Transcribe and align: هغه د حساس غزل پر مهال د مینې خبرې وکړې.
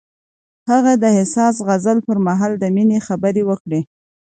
هغه 0.71 0.93
د 1.03 1.05
حساس 1.17 1.55
غزل 1.67 1.97
پر 2.07 2.17
مهال 2.27 2.51
د 2.57 2.63
مینې 2.75 2.99
خبرې 3.07 3.43
وکړې. 3.49 3.81